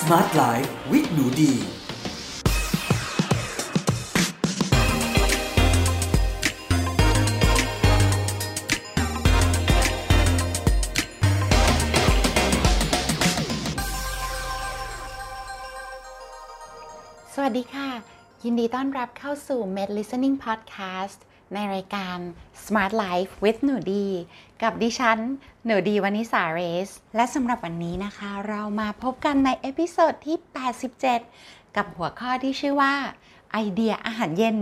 [0.00, 1.52] Smart Life with หนูดี
[17.34, 17.90] สวัสดีค่ะ
[18.44, 21.18] ยินดีต้อนรับเข้าสู่ Med Listening Podcast
[21.54, 22.18] ในรายการ
[22.64, 24.06] Smart Life with หนูดี
[24.62, 25.18] กับดิฉัน
[25.64, 30.36] หนูดี วนิษาเรซ และสำหรับวันนี้นะคะ เรามาพบกันใน episode ที่
[31.06, 32.94] 87 กับหัวข้อที่ชื่อว่า
[33.52, 34.56] ไอเดียอาหารเย็น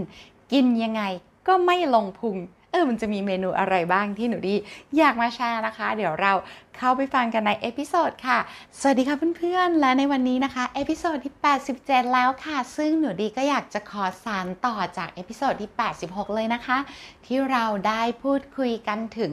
[0.53, 1.03] กินยังไง
[1.47, 2.37] ก็ไม่ลงพุง
[2.77, 4.55] ออมันจะมีเมนูอะไรบ้างที่หนูดี
[4.99, 6.33] อยากมาแชร์นะคะ เดี๋ยวเรา
[6.77, 8.39] เข้าไปฟังกันใน episode ค่ะ
[8.81, 11.35] สวัสดีค่ะเพื่อนๆ และในวันนี้นะคะ episode ที่
[11.73, 15.71] 87 แล้วค่ะ ซึ่งหนูดีก็อยากจะขอสานต่อจาก episode ที่
[16.03, 16.79] 86 เลยนะคะ
[17.27, 19.33] ที่เราได้พูดคุยกันถึง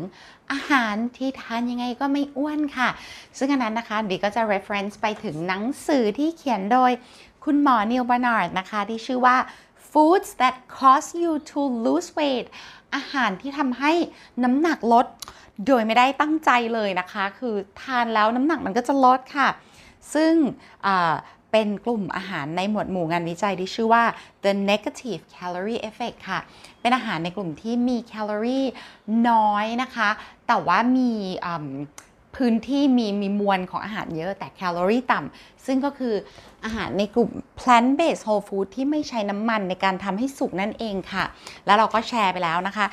[0.51, 2.89] อาหารที่ทานยังไงก็ไม่อ้วนค่ะ
[3.37, 6.91] ซึ่งอันนั้นนะคะดีก็จะ reference ไปถึงหนังสือที่เขียนโดย
[7.45, 9.37] คุณหมอนิลบานาร์ดนะคะ ที่ชื่อว่า
[9.93, 12.47] foods that cause you to lose weight
[12.95, 13.91] อาหารที่ทำให้
[14.43, 15.05] น้ำหนักลด
[15.67, 19.49] โดยไม่ได้ตั้งใจเลยนะคะ คือทานแล้วน้ำหนักมันก็จะลดค่ะ
[20.13, 20.33] ซึ่ง
[21.51, 24.03] เป็นกลุ่มอาหารในหมวดหมู่งานวิจัยที่ชื่อว่า
[24.43, 26.39] the negative calorie effect ค่ะ
[26.81, 28.65] เป็นอาหารในกลุ่มที่มีแคลอรี่
[29.29, 30.09] น้อยนะคะ
[30.47, 31.11] แต่ว่ามี
[32.35, 36.13] พื้นที่มีมีมวลของอาหารเยอะแต่แคลอรี่ต่ำซึ่งก็คือ
[36.65, 41.25] อาหารในกลุ่ม plant based whole food ที่ไม่ใช้น้ำมันในการทำให้สุกนั่นเองค่ะ
[41.65, 42.85] แล้วเราก็แชร์ไปแล้วนะคะ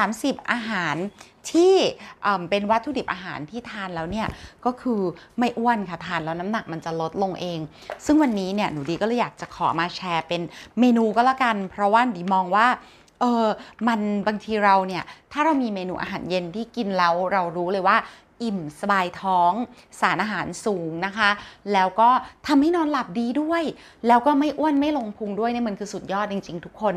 [0.00, 0.96] 30 อาหาร
[1.50, 1.74] ที่
[2.22, 4.26] เอิ่มเป็นวัตถุดิบอาหารที่ทานแล้วเนี่ย
[4.64, 5.00] ก็คือ
[5.38, 7.58] ไม่อ้วนค่ะทานแล้วน้ำหนักมันจะลดลงเอง
[8.04, 10.42] ซึ่งวันนี้เนี่ยหนูดีก็เลยอยากจะขอมาแชร์เป็น
[10.80, 12.66] เมนูก็แล้วกัน เพราะว่าดีมองว่า
[13.20, 13.46] เออ
[13.88, 15.02] มันบางทีเราเนี่ย
[15.32, 17.96] ถ้าเรามีเมนูอาหารเย็นที่กินแล้วเรารู้เลยว่า
[18.42, 19.52] อิ่มสบายท้อง
[20.00, 21.30] สารอาหารสูงนะคะ
[21.72, 22.10] แล้วก็
[22.46, 23.62] ทำให้นอนหลับดีด้วย
[24.08, 26.94] แล้วก็ไม่อ้วนไม่ลงพุงด้วยเนี่ยมันคือสุดยอดจริง ๆ ทุกคน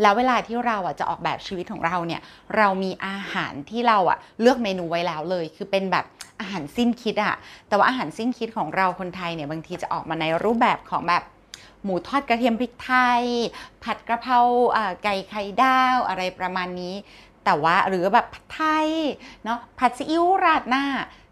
[0.00, 2.20] แล้วเวลาที่เราอะจะออกแบบชีวิตของเราเนี่ย
[2.56, 6.04] เรามีอาหารที่เราอะเลือกเมนูไว้แล้วเลย คือเป็นแบบ
[6.40, 7.34] อาหารสิ้นคิดอะ
[7.68, 11.22] แต่ว่าอาหารสิ้นคิดของเราคนไทยเนี่ยบางทีจะออกมาในรูปแบบของแบบ
[11.84, 13.22] หมูทอดกระเทียมพริกไทย
[13.84, 14.38] ผัดกระเพรา
[14.76, 16.94] อ่าไก่ไข่ดาวอะไรประมาณนี้
[17.44, 18.88] แต่ว่าหรือแบบผัดไทย
[19.44, 20.84] เนาะผัดซีอิ๊วราดหน้า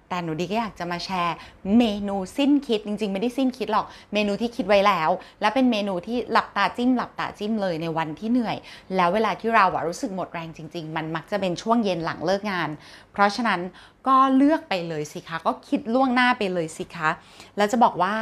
[0.08, 1.36] แต่หนูดีก็อยากจะมาแชร์
[1.78, 8.56] เมนูสิ้นคิดจริง ๆ ไม่ได้สิ้นคิดหรอกเมนูที่คิดไว้แล้ว และเป็นเมนูที่หลับตาจิ้ม หลับตาจิ้มเลยในวันที่เหนื่อย
[8.96, 12.68] แล้วเวลาที่เราอะรู้สึกหมดแรงจริง ๆ มันมักจะเป็นช่วงเย็นหลังเลิกงาน
[13.12, 13.60] เพราะฉะนั้น
[14.06, 17.10] ก็เลือกไปเลยสิคะก็คิดล่วงหน้าไปเลยสิคะ
[17.56, 18.14] แล้วจะบอกว่า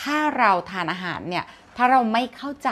[0.00, 1.44] ถ้าเราทานอาหารเนี่ย
[1.76, 2.70] ถ้าเราไม่เข้าใจ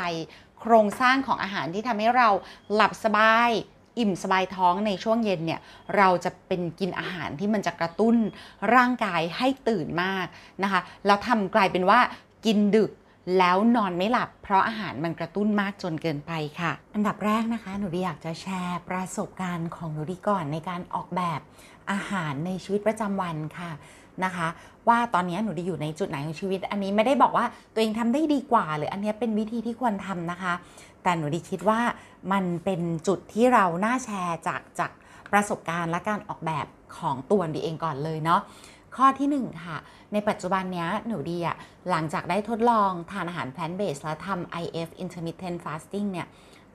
[0.61, 2.29] โครงสร้างของอาหารที่ทำให้เรา
[2.75, 3.51] หลับสบาย
[3.99, 5.61] อิ่มสบายท้องในช่วงเย็นเนี่ย
[5.97, 8.17] เราจะเป็นกินอาหารที่มันจะกระตุ้น
[8.75, 10.27] ร่างกายให้ตื่นมาก
[10.63, 12.01] นะคะแล้วทำกลายเป็นว่า
[12.47, 12.91] กินดึก
[13.39, 21.41] แล้วนอนไม่หลับ เพราะอาหารมันกระตุ้นมากจนเกินไปค่ะ อันดับแรกนะคะ หนูดีอยากจะแชร์ประสบการณ์ของหนูดีก่อนในการออกแบบ
[21.91, 23.71] อาหารในชีวิตประจำวันค่ะ
[24.25, 24.49] นะคะ
[24.89, 30.53] ว่าตอนนี้หนูด้อยู่ในจุดไหนของชีวิต อันนี้ไม่ได้บอกว่าตัวเองทำได้ดีกว่า หรืออันนี้เป็นวิธีที่ควรทำนะคะ
[31.03, 31.81] แต่หนูดีคิดว่า
[32.33, 34.91] มันเป็นจุดที่เราน่าแชร์จากจาก
[35.33, 36.67] ประสบการณ์และการออกแบบ
[36.99, 38.41] ของตัวดีเองก่อนเลยเนาะ
[38.97, 39.79] ข้อที่ 1 ค่ะ
[40.13, 41.57] ในปัจจุบันนี้หนูดีอะ
[41.91, 46.27] หลังจากได้ทดลองทานอาหาร plant based แล้วทำ IF intermittent fasting เนี่ย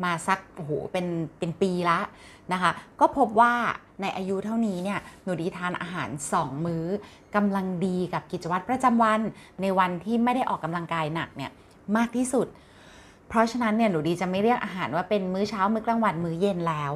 [0.03, 1.05] มาสักโอ้โหเป็น
[1.39, 1.99] เป็นปีละ
[2.53, 3.53] นะคะ ก็พบว่า
[4.01, 6.85] ในอายุเท่านี้เนี่ย หนูดีทานอาหาร 2 มื้อ
[7.35, 9.21] กำลังดีกับกิจวัตรประจำวัน
[9.61, 11.51] ในวันที่ไม่ได้ออกกำลังกายหนักเนี่ย
[11.97, 12.47] มากที่สุด
[13.29, 16.93] เพราะฉะนั้นเนี่ยหนูดีจะไม่เรียกอาหารว่าเป็นมื้อเช้ามื้อกลางวันมื้อเย็นแล้ว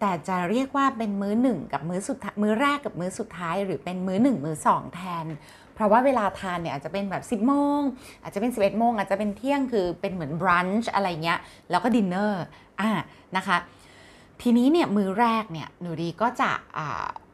[0.00, 5.26] แต่จะเรียกว่าเป็นมื้อหนึ่งกับมื้อสุดมื้อแรกกับมื้อสุดท้าย หรือเป็นมื้อหนึ่งมื้อสองแทน
[5.74, 7.80] เพราะว่าเวลาทานเนี่ยอาจจะเป็นแบบ 10โมง
[8.22, 11.38] อาจจะเป็น 11โมงอาจจะเป็นเที่ยงคือเป็นเหมือนบรันช์อะไรเงี้ย
[11.70, 12.44] แล้วก็ดินเนอร์
[12.80, 12.90] อ่า
[13.36, 13.56] นะคะ
[14.42, 16.50] ทีนี้เนี่ยมื้อแรกเนี่ยหนูดีก็จะ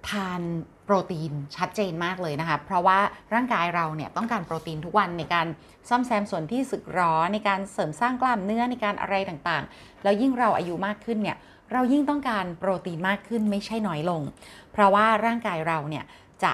[0.09, 0.41] ทาน
[0.84, 2.98] โปรตีนชัดเจนมากเลยนะคะ เพราะว่า
[3.34, 5.47] ร่างกายเราเนี่ยต้องการโปรตีนทุกวันในการ
[5.89, 11.36] ซ่อมแซมส่วนที่สึกหรอในการเสริมสร้างกล้ามเนื้อในการอะไรต่างๆ แล้วยิ่งเราอายุมากขึ้นเนี่ย
[11.72, 14.22] เรายิ่งต้องการโปรตีนมากขึ้นไม่ใช่น้อยลง
[14.72, 16.04] เพราะว่าร่างกายเราเนี่ย
[16.42, 16.53] จะ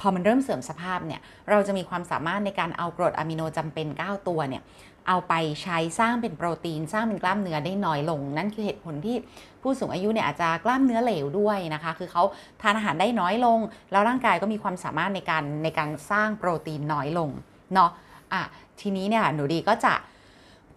[0.00, 1.20] พอมันเริ่มเสื่อมสภาพเนี่ย
[1.50, 4.62] เราจะมีความสามารถในการเอากรดอะมิโนจำเป็น 9 ตัวเนี่ย
[5.08, 9.16] เอาไปใช้สร้างเป็นโปรตีน สร้างเป็นกล้ามเนื้อได้น้อยลง นั่นคือเหตุผลที่
[9.62, 12.22] ผู้สูงอายุเนี่ยอาจจะกล้ามเนื้อเหลวด้วยนะคะ คือเขา
[12.62, 13.58] ทานอาหารได้น้อยลง
[13.90, 17.30] แล้วร่างกายก็มีความสามารถในการในการสร้างโปรตีนน้อยลง
[17.74, 17.90] เนาะ
[18.32, 18.42] อะ
[18.80, 19.94] ทีนี้เนี่ยหนูดีก็จะ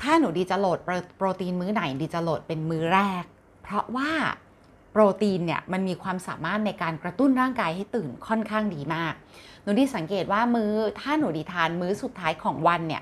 [0.02, 0.80] ถ้าหนูดีจะโหลด
[1.18, 3.24] โปรตีนมื้อไหนดีจะโหลดเป็นมื้อแรก
[3.64, 4.12] เพราะว่า
[4.92, 9.14] โปรตีนเนี่ยมันมีความสามารถในการกระตุ้นร่างกายให้ตื่นค่อนข้างดีมาก
[9.64, 13.02] หนูดีสังเกตว่ามื้อถ้าหนูดีทานมื้อสุดท้ายของวันเนี่ย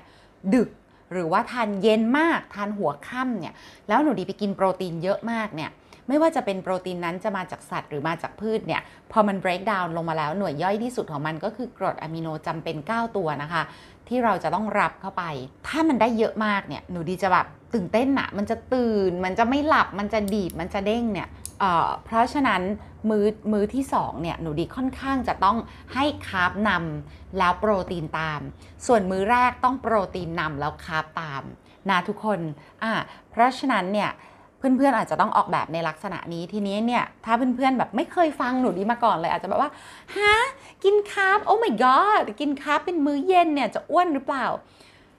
[0.54, 0.68] ดึก
[1.14, 3.54] หรือว่าทานเย็นมากทานหัวค่ำเนี่ย
[3.88, 5.70] แล้วหนูดีไปกินโปรตีนเยอะมากเนี่ย
[6.08, 8.82] ไม่ว่าจะเป็นโปรตีนนั้นจะมาจากสัตว์หรือมาจากพืชเนี่ย
[9.12, 13.62] พอมัน break down ลงมาแล้วหน่วยย่อยที่สุดของมันก็คือกรดอะมิโนจำเป็น 9 ตัวนะคะ
[14.08, 15.24] ที่เราจะต้องรับเข้าไป
[15.68, 21.28] ถ้ามันได้เยอะมากเนี่ยหนูดีจะแบบตื่นเต้นอะมันจะตื่น มันจะไม่หลับมันจะดีดมันจะเด้งเนี่ย
[22.04, 22.62] เพราะฉะนั้น
[23.10, 25.56] มือมือที่2เนี่ยหนูดีค่อนข้างจะต้อง
[25.94, 28.40] ให้คาร์บนำแล้วโปรตีนตาม
[28.86, 31.42] ส่วนมือแรกต้องโปรตีนนำแล้วคาร์บตาม
[31.90, 32.40] นะทุกคน
[32.82, 32.92] อ่า
[33.30, 34.10] เพราะฉะนั้นเนี่ย
[34.58, 39.70] เพื่อนๆอาจจะต้องออกแบบในลักษณะนี้ทีนี้เนี่ยถ้าเพื่อนๆแบบไม่เคยฟังหนูดีมาก่อนเลย อาจจะแบบว่า
[40.16, 40.34] ฮะ
[40.84, 44.46] กินคาร์บโอ้ my god กินคาร์บเป็นมื้อเย็นเนี่ยจะอ้วนหรือเปล่า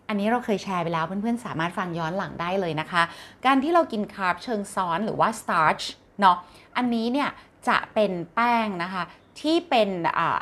[0.08, 3.04] อันนี้เราเคยแชร์ไปแล้วเพื่อนๆสามารถฟังย้อนหลังได้เลยนะคะ
[3.46, 5.86] การที่เรากินคาร์บเชิงซ้อนหรือว่า starch
[6.22, 6.38] เนาะ
[6.78, 7.30] อันนี้เนี่ย
[7.68, 9.04] จะเป็นแป้งนะคะ
[9.40, 9.90] ที่เป็น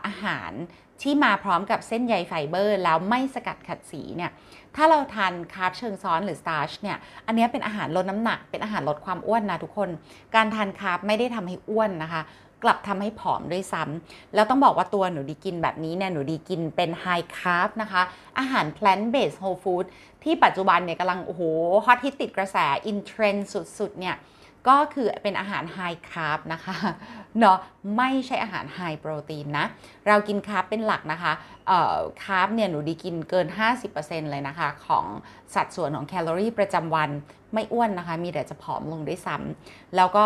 [0.05, 0.51] อาหาร
[1.01, 4.31] ที่มาพร้อมกับเส้นใยไฟเบอร์ แล้วไม่สกัดขัดสีเนี่ย
[4.75, 9.89] ถ้าเราทานคาร์บเชิงซ้อนหรือ starch เนี่ยอันนี้เป็นอาหารลดน้ำหนัก เป็นอาหารลดความอ้วนนะทุกคน
[10.35, 12.21] การทานคาร์บไม่ได้ทำให้อ้วนนะคะ
[12.63, 18.01] กลับทำให้ผอมด้วยซ้ำแล้วต้องบอกว่าตัวหนูดีกินแบบนี้เนี่ยหนูดีกินเป็น high carb นะคะ
[18.39, 19.85] อาหาร plant based whole food
[20.23, 21.41] ที่ปัจจุบันเนี่ยกำลังโอ้โห
[21.85, 23.49] ฮอตฮิตติดกระแสอินเทรนด์
[23.79, 24.15] สุดๆเนี่ย
[24.67, 26.75] ก็คือเป็นอาหาร high carb นะคะ
[27.39, 27.57] เนาะ
[27.97, 29.65] ไม่ใช่อาหาร high protein นะ
[30.07, 31.33] เรากินคาร์บเป็นหลักนะคะ
[31.67, 33.47] เอ่อคาร์บเนี่ยหนูดีกินเกิน
[33.89, 35.05] 50%เลยนะคะ ของ
[35.53, 37.09] สัดส่วนของแคลอรี่ประจำวัน
[37.53, 40.25] ไม่อ้วนนะคะ มีแต่จะผอมลงด้วยซ้ำแล้วก็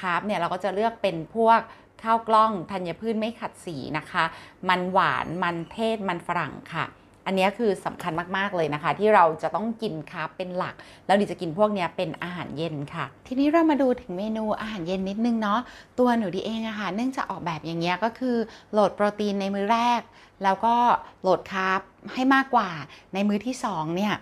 [0.00, 1.60] คาร์บเนี่ยเราก็จะเลือกเป็นพวก
[2.02, 4.24] ข้าวกล้องธัญพืชไม่ขัดสีนะคะ
[4.68, 6.84] มันหวานมันเทศมันฝรั่งค่ะ
[7.26, 10.74] อันนี้คือสำคัญมากๆเลยนะคะ ที่เราจะต้องกินคาร์บเป็นหลัก
[11.06, 15.60] แล้วดิจะกินพวกนี้เป็นอาหารเย็นค่ะ ทีนี้เรามาดูถึงเมนูอาหารเย็นนิดนึงเนาะ
[15.98, 18.36] ตัวหนูดีเองอะคะ่ะเนื่องจากออกแบบอย่างเงี้ยก็คือ
[18.72, 20.02] โหลดโปรตีนในมื้อแรก
[20.44, 20.74] แล้วก็
[21.22, 21.80] โหลดคาร์บ
[22.14, 22.70] ให้มากกว่า
[23.14, 24.14] ในมื้อที่2เนี่ย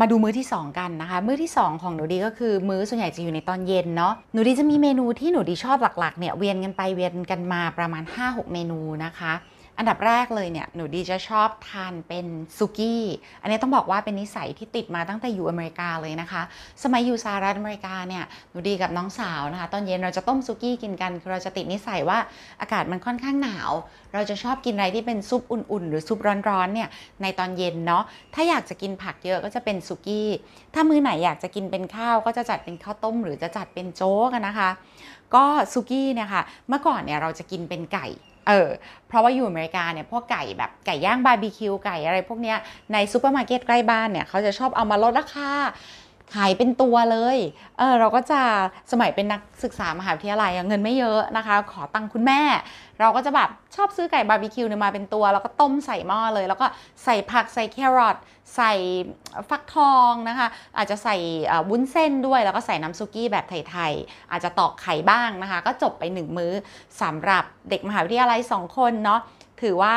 [0.00, 9.32] มาดูมื้อที่ 2 กันนะคะ มื้อที่ 2 ของหนูดีก็คือมื้อส่วนใหญ่จะอยู่ในตอนเย็นเนาะหนูดีจะมีเมนูที่หนูดีชอบหลักๆเนี่ยเวียนกันไปเวียนกันมาประมาณ 5-6 เมนูนะคะ
[9.78, 12.26] อันดับแรกเลยเนี่ยหนูดีจะชอบทานเป็น
[12.58, 13.04] ซุกี้
[13.42, 16.42] อันนี้ต้องบอกว่าเป็นนิสัยที่ติดมาตั้งแต่อยู่อเมริกาเลยนะคะ
[16.82, 22.18] สมัยอยู่สหรัฐอเมริกาเนี่ยหนูดีกับน้องสาวนะคะ ตอนเย็นเราจะต้มซุกี้กินกันคือเราจะติดนิสัยว่า
[22.60, 23.70] อากาศมันค่อนข้างหนาว
[24.14, 26.18] เราจะชอบกินอะไรที่เป็นซุปอุ่นๆ หรือซุป
[26.48, 26.88] ร้อนๆเนี่ย
[27.22, 28.02] ในตอนเย็นเนาะ
[28.34, 30.28] ถ้าอยากจะกินผักเยอะก็จะเป็นสุกี้
[30.74, 34.70] ถ้ามื้อไหนอยากจะกินเป็นข้าวก็จะจัดเป็นข้าวต้ม หรือจะจัดเป็นโจ๊กนะคะ
[35.34, 38.08] ก็สุกี้เนี่ยค่ะเมื่อก่อนเนี่ยเราจะกินเป็นไก่
[38.48, 38.68] เออ
[39.08, 42.58] เพราะว่าอยู่อเมริกาเนี่ยพวกไก่แบบไก่ย่างบาร์บีคิวไก่อะไรพวกเนี้ย
[42.92, 45.50] ในซูเปอร์มาร์เก็ตใกล้บ้านเนี่ยเขาจะชอบเอามาลดราคา
[46.34, 47.38] ขายเป็นตัวเลย
[47.78, 48.40] เออเราก็จะ
[48.92, 52.40] สมัยเป็นนักศึกษามหาวิทยาลัยเงินไม่เยอะนะคะ ขอตังคุณแม่
[53.00, 56.66] เราก็จะแบบชอบซื้อไก่บาร์บีคิวเนี่ยมาเป็นตัว แล้วก็ต้มใส่หม้อเลย แล้วก็
[57.04, 58.16] ใส่ผักใส่แครอท
[58.56, 58.72] ใส่
[59.48, 61.16] ฟักทองนะคะ อาจจะใส่
[61.68, 66.52] วุ้นเส้นด้วย แล้วก็ใส่น้ำซุกี้แบบไทยๆ อาจจะตอกไข่บ้างนะคะ ก็จบไปหนึ่งมื้อ
[67.02, 69.20] สำหรับเด็กมหาวิทยาลัย 2 คนเนาะ
[69.62, 69.94] ถือว่า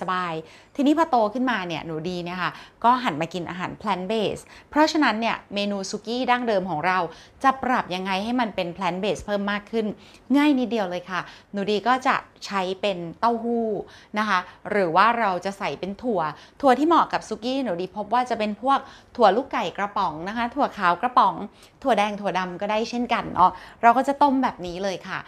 [0.00, 2.50] สบายๆ ทีนี้พอโตขึ้นมาเนี่ยหนูดีเนี่ยค่ะ
[2.84, 6.98] ก็หันมากินอาหาร plant based เพราะฉะนั้นเนี่ยเมนูซุกี้ดั้งเดิมของเรา
[7.44, 9.86] จะปรับยังไงให้มันเป็น plant based เพิ่มมากขึ้น
[10.36, 11.20] ง่ายนิดเดียวเลยค่ะ
[11.52, 12.16] หนูดีก็จะ
[12.46, 13.68] ใช้เป็นเต้าหู้
[14.18, 14.38] นะคะ
[14.70, 16.20] หรือว่าเราจะใส่เป็นถั่ว
[16.60, 18.78] ถั่วที่เหมาะกับซุกี้หนูดีพบว่าจะเป็นพวก
[19.18, 21.34] ถั่วลูกไก่กระป๋องนะคะ ถั่วขาวกระป๋อง
[21.82, 23.50] ถั่วแดงถั่วดำก็ได้เช่นกันเนาะ
[23.82, 25.18] เราก็จะต้มแบบนี้เลยค่ะ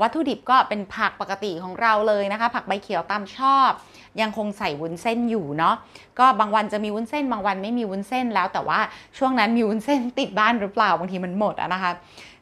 [0.00, 3.70] วัตถุดิบก็เป็นผักปกติของเราเลยนะคะ ผักใบเขียวตามชอบ
[4.20, 5.74] ยังคงใส่วุ้นเส้นอยู่เนาะ
[6.18, 8.80] ก็บางวันจะมีวุ้นเส้น บางวันไม่มีวุ้นเส้นแล้ว แต่ว่า
[9.18, 11.92] ช่วงนั้นมีวุ้นเส้นติดบ้านหรือเปล่าบางทีมันหมดอะนะคะ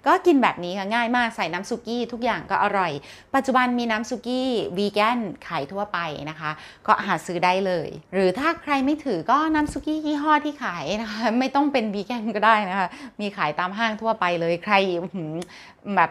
[0.07, 2.93] ก็กินแบบนี้ค่ะง่ายมากใส่น้ำซุกี้ทุกอย่างก็อร่อย
[3.35, 5.99] ปัจจุบันมีน้ำซุกี้วีแกนขายทั่วไป
[6.31, 6.51] นะคะ
[6.87, 12.89] ก็หาซื้อได้เลย หรือถ้าใครไม่ถือก็น้ำซุกี้ยี่ห้อที่ขายนะคะไม่ต้องเป็นวีแกนก็ได้นะคะ
[13.21, 14.75] มีขายตามห้างทั่วไปเลยใคร
[15.97, 16.11] แบบ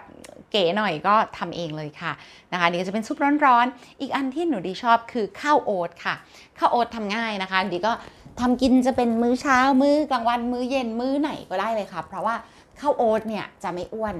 [0.51, 2.12] เก๋หน่อยก็ทำเองเลยค่ะ
[2.51, 6.15] นะคะนี่จะเป็นซุปร้อนๆ อีกอันที่หนูดีชอบคือข้าวโอ๊ตค่ะ
[6.60, 7.94] ข้าวโอ๊ตทำง่ายนะคะดีก็
[8.39, 12.36] ทำกินจะเป็นมื้อเช้ามื้อกลางวันมื้อเย็นมื้อไหนก็ได้เลยค่ะ เพราะว่า
[12.81, 14.15] ข้าวโอ๊ตเนี่ยจะไม่อ้วน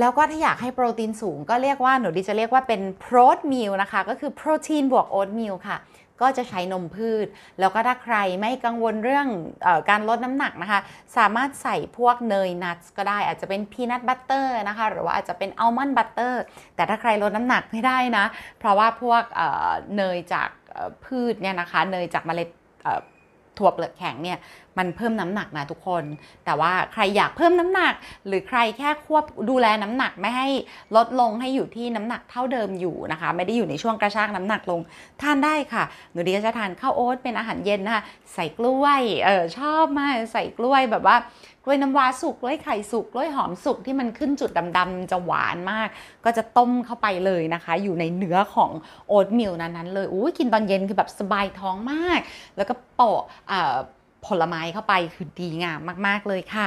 [0.00, 5.78] แล้วก็ถ้าอยากให้โปรตีนสูง ก็เรียกว่าหนูดีจะเรียกว่าเป็น protein meal นะคะ ก็คือโปรตีนบวก oatmeal ค่ะ
[6.22, 7.26] ก็จะใช้นมพืช
[7.60, 9.26] แล้วก็ถ้าใครไม่กังวลเรื่อง
[9.66, 10.80] ออการลดน้ำหนักนะคะ
[11.16, 16.42] สามารถใส่พวกเนย nut ก็ได้อาจจะเป็น peanut butter นะคะ หรือว่าอาจจะเป็น almond butter
[16.76, 18.24] แต่ถ้าใครลดน้ำหนักไม่ได้นะ
[18.58, 19.22] เพราะว่าพวก
[19.96, 20.48] เนยจาก
[21.04, 22.48] พืชเนี่ยนะคะ เนยจากเมล็ด
[23.58, 24.38] ถั่วเปลือกแข็งเนี่ย
[24.78, 26.04] มันเพิ่มน้ำหนักนะทุกคน
[26.44, 27.94] แต่ว่าใครอยากเพิ่มน้ำหนัก
[28.26, 30.48] หรือใครแค่ควบดูแลน้ำหนักไม่ให้
[30.96, 34.80] ลดลงให้อยู่ที่น้ำหนักเท่าเดิมอยู่นะคะ ไม่ได้อยู่ในช่วงกระชากน้ำหนักลง
[35.22, 38.02] ทานได้ค่ะ หนูดีก็จะทานข้าวโอ๊ตเป็นอาหารเย็นนะคะ
[38.34, 41.16] ใส่กล้วยเออชอบมากใส่กล้วยแบบว่า
[41.64, 45.88] กล้วยน้ำว้าสุกกล้วยไข่สุกกล้วยหอมสุกที่มันขึ้นจุดดำๆจะหวานมาก
[46.24, 48.70] ก็จะต้มเข้าไปเลยนะคะ อยู่ในเนื้อของ
[49.08, 52.20] oatmeal นั้นๆเลยอุ้ยกินตอนเย็นคือแบบสบายท้องมาก
[52.56, 53.22] แล้วก็โปะ
[54.26, 56.66] ผลไม้เข้าไปคือดีงามมากๆเลยค่ะ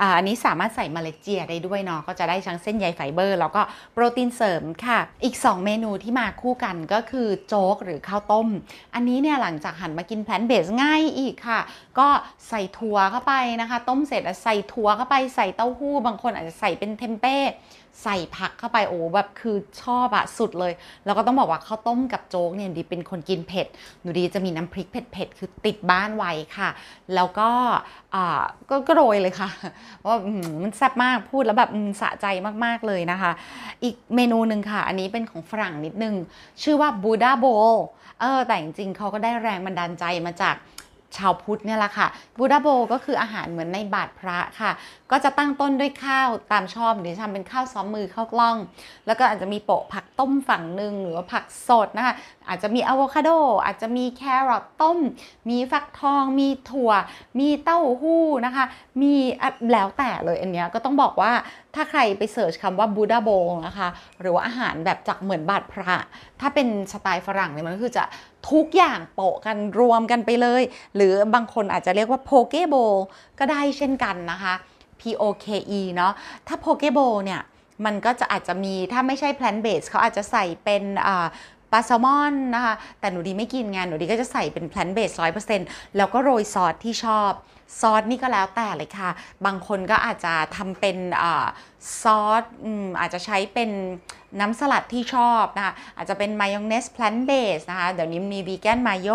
[0.00, 8.48] อันนี้สามารถใส่เมล็ดเจียได้ด้วยเนาะก็จะได้ทั้งเส้นใยไฟเบอร์ แล้วก็โปรตีนเสริมค่ะ อีก 2 เมนูที่มาคู่กันก็คือโจ๊กหรือข้าวต้ม
[8.94, 11.60] อันนี้เนี่ยหลังจากหันมากิน plant based ง่ายอีกค่ะ
[11.98, 12.08] ก็
[12.48, 17.36] ใส่ถั่วเข้าไปนะคะ ต้มเสร็จใส่ถั่วเข้าไปใส่เต้าหู้ บางคนอาจจะใส่เป็นเทมเป้
[18.02, 20.72] ใส่ผักเข้าไปโอ้แบบคือชอบอะสุดเลย
[21.04, 23.66] แล้วก็ต้องบอกว่าข้าวต้มกับโจ๊กเนี่ยดีเป็นคนกินเผ็ด
[24.00, 26.68] หนูดีจะมีน้ำพริกเผ็ดๆคือติดบ้านไว้ค่ะ
[27.14, 27.50] แล้วก็
[28.14, 28.42] อ่า
[28.88, 29.48] ก็โรยเลยค่ะ
[30.06, 30.16] ว่า
[30.62, 31.70] มันแซ่บมากพูดแล้วแบบ
[32.00, 32.26] สะใจ
[32.64, 33.32] มากๆเลยนะคะ
[33.82, 36.14] อีกเมนูหนึ่งค่ะ อันนี้เป็นของฝรั่งนิดนึง
[36.62, 37.46] ชื่อว่าบูดาโบ
[38.20, 40.54] เออแต่จริงๆเขาก็ได้แรงบันดาลใจมาจาก
[41.18, 42.06] ชาวพุทธเนี่ยแหละค่ะ
[42.38, 44.70] Buddha bowl ก็คืออาหารเหมือนในบาตรพระค่ะ
[45.10, 48.56] ก็จะตั้งต้นด้วยข้าวตามชอบหรือทำเป็นข้าวซ้อมมือข้าวกล้อง
[49.06, 52.14] แล้วก็อาจจะมีโปะผักต้มฝั่งหนึ่งหรือว่าผักสดนะคะ
[52.48, 53.30] อาจจะมีอะโวคาโด
[53.64, 54.98] อาจจะมีแครอตต้ม
[55.50, 56.92] มีฟักทอง มีถั่ว
[57.40, 58.64] มีเต้าหู้นะคะ
[59.02, 59.14] มี
[59.72, 61.32] แล้วแต่เลยอันเนี้ยก็ต้องบอกว่า
[61.74, 63.30] ถ้าใครไป search คำว่า Buddha bowl
[63.66, 63.88] นะคะ
[64.20, 65.96] หรือว่าอาหารแบบจากเหมือนบาตรพระ
[66.40, 68.04] ถ้าเป็นสไตล์ฝรั่งเนี่ยมันก็คือจะ
[68.50, 70.62] ทุกอย่างโปะกันรวมกันไปเลย
[70.96, 72.74] หรือบางคนอาจจะเรียกว่า poke bowl
[73.38, 74.54] ก็ได้เช่นกันนะคะ
[75.00, 75.46] P O K
[75.78, 76.12] E เนาะ
[76.46, 77.40] ถ้า poke bowl เนี่ย
[77.84, 80.82] มันก็จะอาจจะมีถ้าไม่ใช่ plant based เขาอาจจะใส่เป็น
[81.72, 87.30] ปลาแซลมอนนะคะ แต่หนูดีไม่กินไงหนูดีก็จะใส่เป็น plant based ร้อยเปอร์เซ็นต์แล้วก็โรยซอสที่ชอบ
[87.80, 89.10] ซอสนี่ก็แล้วแต่เลยค่ะ
[89.46, 91.24] บางคนก็อาจจะทำเป็นอ
[92.02, 92.44] ซอส
[93.00, 93.70] อาจจะใช้เป็น
[94.40, 99.08] น้ำสลัดที่ชอบนะคะอาจจะเป็นมายองเนส plant based นะคะ เดี๋ยวนี้มี vegan mayo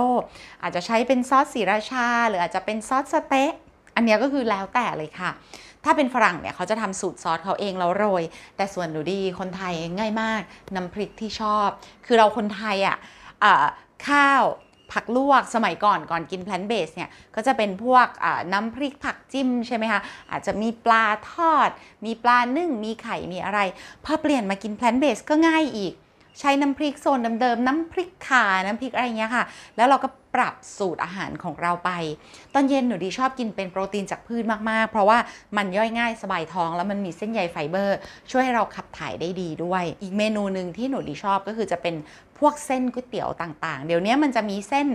[0.62, 3.54] อาจจะใช้เป็นซอสศรีราชา หรืออาจจะเป็นซอสสเต๊ะ
[3.96, 5.32] อันนี้ก็คือแล้วแต่เลยค่ะ
[5.88, 8.24] ถ้าเป็นฝรั่งเนี่ยเขาจะทำสูตรซอสเขาเองแล้วโรย
[8.58, 10.42] แต่ส่วนหนูดีคนไทยง่ายมาก
[10.76, 11.70] น้ำพริกที่ชอบ
[12.06, 12.98] คือเราคนไทยอะ
[14.08, 14.44] ข้าว
[14.92, 18.08] ผักลวกสมัยก่อนก่อนกิน plant based เนี่ยก็จะเป็นพวก
[18.54, 20.02] น้ำพริกผักจิ้มใช่ไหมคะ
[20.32, 21.70] อาจจะมีปลาทอด
[22.06, 23.60] มีปลานึ่ง มีไข่มีอะไร
[24.06, 25.94] พอเปลี่ยนมากิน plant-based ก็ง่ายอีก
[26.40, 29.44] ใช้น้ำพริกโซนเดิมๆน้ำพริกข่าน้ำพริกอะไรเงี้ยค่ะ
[29.78, 31.92] แล้วเราก็ ปรับสูตรอาหารของเราไป
[32.54, 35.18] ตอนเย็นหนูดีชอบกินเป็นโปรตีนจากพืชมากๆ เพราะว่า
[35.58, 37.98] มันย่อยง่ายสบายท้อง แล้วมันมีเส้นใยไฟเบอร์
[38.32, 41.96] ช่วยให้เราขับถ่ายได้ดีด้วย อีกเมนูหนึ่งที่หนูดีชอบก็คือจะเป็น
[42.40, 44.88] พวกเส้นก๋วยเตี๋ยวต่างๆ เดี๋ยวนี้มันจะมีเส้น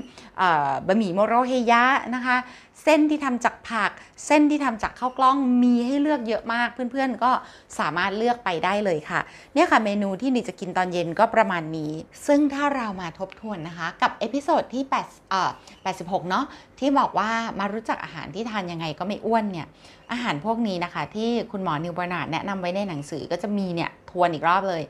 [0.87, 1.85] บะหมี่โมโรเฮยะ
[2.15, 2.37] นะคะ
[2.83, 3.91] เส้นที่ทำจากผัก
[4.27, 7.33] เส้นที่ทำจากข้าวกล้องมีให้เลือกเยอะมาก เพื่อนๆก็
[7.79, 9.21] สามารถเลือกไปได้เลยค่ะ
[9.55, 11.93] เนี่ยค่ะเมนูที่ดีจะกินตอนเย็นก็ประมาณนี้
[12.27, 15.51] ซึ่งถ้าเรามาทบทวนนะคะ กับ episode ที่8เอ่อ
[15.91, 16.45] 86 เนาะ
[16.79, 19.67] ที่บอกว่ามารู้จักอาหารที่ทานยังไงก็ไม่อ้วนเนี่ย
[20.13, 24.83] อาหารพวกนี้นะคะ ที่คุณหมอนีล บาร์นาร์ดแนะนำไว้ในหนังสือก็จะมีเนี่ยทวนอีกรอบเลย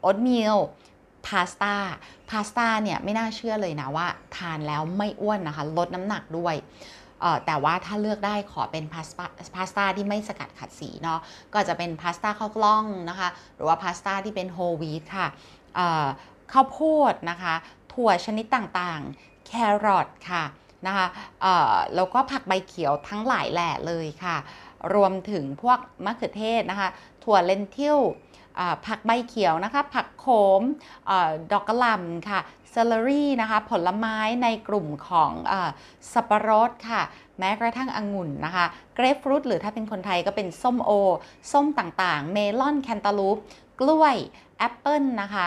[0.00, 0.56] oatmeal
[1.26, 1.74] พาสต้า
[2.30, 6.54] พาสต้าเนี่ยไม่น่าเชื่อเลยนะว่า ทานแล้วไม่อ้วนนะคะ ลดน้ำหนักด้วย
[7.46, 11.20] แต่ว่าถ้าเลือกได้ขอเป็นพาสต้าพาสต้าที่ไม่สกัดขัดสีเนาะ
[11.52, 15.28] ก็จะเป็นพาสต้าข้าวกล้องนะคะ หรือว่าพาสต้าที่เป็นโฮลวีทค่ะ
[16.52, 16.78] ข้าวโพ
[17.12, 17.54] ดนะคะ
[17.92, 19.52] ถั่วชนิดต่างๆ แค
[19.84, 20.44] รอทค่ะ
[20.86, 21.06] นะคะ
[21.94, 24.36] แล้วก็ผักใบเขียวทั้งหลายแหล่เลยค่ะ
[24.94, 26.88] รวมถึงพวกมะเขือเทศนะคะ
[27.24, 27.98] ถั่ว lentil
[28.86, 30.26] ผักใบเขียวนะคะ ผักโข
[30.60, 30.62] ม
[31.10, 31.12] อ
[31.52, 35.54] ดอกกะหล่ำค่ะ celery นะคะ ผลไม้ในกลุ่มของอ
[36.12, 37.02] สับปะรดค่ะ
[37.38, 40.90] แม้กระทั่งองุ่นนะคะ เกรฟฟรุตหรือถ้าเป็นคนไทยก็เป็นส้มโอ
[41.52, 43.36] ส้มต่างๆ เมลอนแคนตาลูป
[43.82, 44.16] กล้วย
[44.58, 45.46] แอปเปิลนะคะ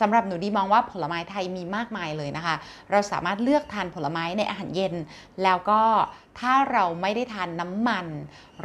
[0.00, 2.56] สำหรับหนูดีมองว่าผลไม้ไทยมีมากมายเลยนะคะ
[2.90, 4.94] เราสามารถเลือกทานผลไม้ในอาหารเย็น
[5.42, 5.82] แล้วก็
[6.40, 8.06] ถ้าเราไม่ได้ทานน้ำมัน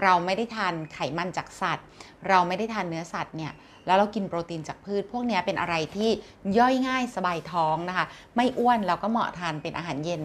[0.01, 1.85] เราไม่ได้ทานไขมันจากสัตว์
[2.27, 3.53] เราไม่ได้ทานเนื้อสัตว์เนี่ย
[3.85, 6.09] แล้วเรากินโปรตีนจากพืช พวกนี้เป็นอะไรที่
[6.57, 8.05] ย่อยง่ายสบายท้องนะคะ
[8.35, 10.21] ไม่อ้วนแล้วก็เหมาะทานเป็นอาหารเย็น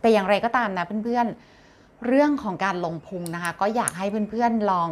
[0.00, 1.57] แต่อย่างไรก็ตามนะเพื่อนๆ
[2.06, 4.90] เรื่องของการลงพุงนะคะ ก็อยากให้เพื่อนๆลอง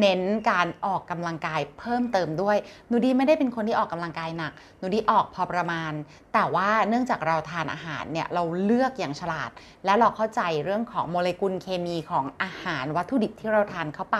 [0.00, 2.56] เน้นการออกกำลังกายเพิ่มเติมด้วย
[2.88, 5.92] หนูดีไม่ได้เป็นคนที่ออกกำลังกายหนักหนูดีออกพอประมาณ
[6.34, 9.50] แต่ว่าเนื่องจากเราทานอาหารเนี่ยเราเลือกอย่างฉลาด
[9.84, 14.18] และเราเข้าใจเรื่องของโมเลกุลเคมีของอาหารวัตถุดิบที่เราทานเข้าไป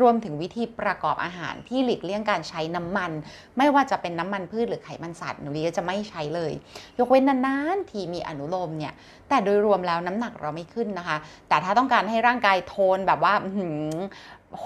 [0.00, 3.10] รวมถึงวิธีประกอบอาหารที่หลีกเลี่ยงการใช้น้ำมัน
[3.58, 6.52] ไม่ว่าจะเป็นน้ำมันพืชหรือไขมันสัตว์หนูดีก็จะไม่ใช้เลย
[6.98, 8.92] ยกเว้นนานๆทีมีอนุโลมเนี่ย
[9.28, 11.16] แต่โดยรวมแล้วน้ำหนักเราไม่ขึ้นนะคะ
[11.48, 13.34] แต่ถ้าต้องการให้ร่างกายโทนแบบว่า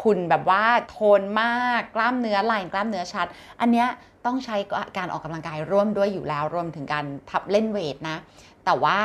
[0.00, 3.26] หุ่นแบบว่าโทนมากกล้ามเนื้อลายกล้ามเนื้อชัด
[3.60, 3.88] อันเนี้ย
[4.26, 4.56] ต้องใช้
[4.98, 8.16] การออกกำลังกายร่วมด้วยอยู่แล้วรวมถึงการทับเล่นเวทนะ
[8.64, 8.98] แต่ว่า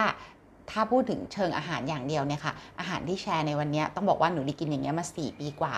[0.72, 5.76] ถ้าพูดถึงเชิงอาหารอย่างเดียวเนี่ยค่ะอาหารที่แชร์ในวันนี้ต้องบอกว่าหนูได้กินอย่างเงี้ยมา 4 ปีกว่า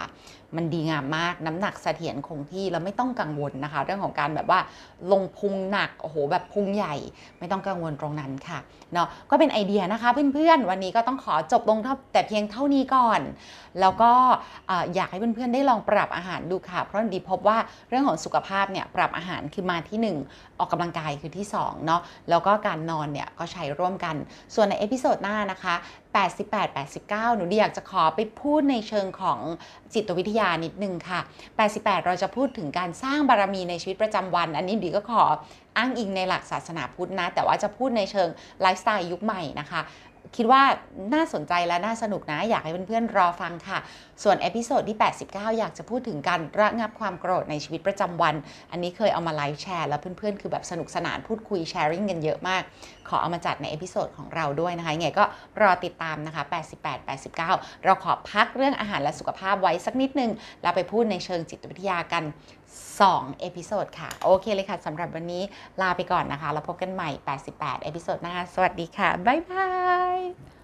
[0.55, 4.59] มันดีงามมากน้ำหนักเสถียรคงที่แล้วไม่ต้องกังวลนะคะ เรื่องของการแบบว่า
[5.11, 6.95] ลงพุงหนักโอ้โหแบบพุงใหญ่
[7.39, 8.59] ไม่ต้องกังวลตรงนั้นค่ะ
[8.93, 11.77] เนาะก็เป็นไอเดียนะคะเพื่อนๆ วันนี้ก็ต้องขอจบลง
[12.13, 13.21] แต่เพียงเท่านี้ก่อน
[13.79, 14.11] แล้วก็
[14.67, 17.57] เอ่อยากให้เพื่อนๆได้ลองปรับอาหารดูค่ะ เพราะดีพบว่า
[17.89, 24.15] เรื่องของสุขภาพเนี่ยปรับอาหารคือมาที่ 1 ออกกำลังกายคือที่2เนาะแล้วก็การนอนเนี่ยก็ใช้ร่วมกัน
[24.55, 25.75] ส่วนใน episode หน้านะคะ
[26.13, 29.39] 88 89 หนูดีอยากจะขอไปพูดในเชิงของ
[29.93, 31.19] จิตวิทยานิดนึงค่ะ
[31.63, 35.23] 88 เราจะพูดถึงการสร้างบารมีในชีวิตประจำวัน อันนี้ดีก็ขอ
[35.77, 38.29] อ้างอิงในหลักศาสนาพุทธนะ แต่ว่าจะพูดในเชิง
[38.61, 39.81] ไลฟ์สไตล์ยุคใหม่นะคะ
[40.35, 40.63] คิดว่า
[41.13, 43.79] น่าสนใจและน่าสนุกนะ อยากให้เพื่อนๆรอฟังค่ะ
[44.23, 48.35] ส่วน episode ที่ 89 อยากจะพูดถึงการระงับความโกรธในชีวิตประจำวัน
[48.71, 52.61] อันนี้เคยเอามาไลฟ์แชร์แล้วเพื่อนๆ คือแบบสนุกสนานพูดคุย sharing กันเยอะมาก
[53.09, 55.25] ขอเอามาจัดใน episode ของเราด้วยนะคะยังไงก็
[55.61, 56.43] รอติดตามนะคะ
[56.83, 57.07] 88
[57.37, 57.37] 89
[57.85, 60.31] เราขอพักเรื่องอาหารและสุขภาพไว้สักนิดนึง
[60.61, 62.23] แล้วไปพูดในเชิงจิตวิทยากัน
[62.77, 65.43] 2 episode ค่ะ โอเคเลยค่ะสำหรับวันนี้
[65.81, 67.09] ลาไปก่อนนะคะ แล้วพบกันใหม่
[67.47, 69.69] 88 episode หน้า สวัสดีค่ะ บ๊ายบา
[70.15, 70.58] ย